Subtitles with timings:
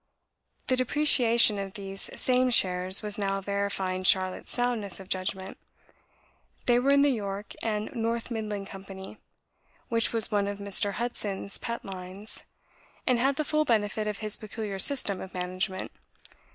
[0.65, 5.59] The depreciation of these same shares was now verifying Charlotte's soundness of judgment.
[6.65, 9.19] They were in the York and North Midland Company,
[9.89, 10.93] which was one of Mr.
[10.93, 12.41] Hudson's pet lines,
[13.05, 15.91] and had the full benefit of his peculiar system of management.